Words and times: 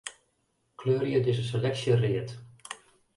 Kleurje 0.75 1.19
dizze 1.23 1.43
seleksje 1.51 1.93
read. 2.01 2.33